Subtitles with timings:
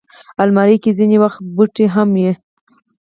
[0.41, 2.31] الماري کې ځینې وخت بوټي هم وي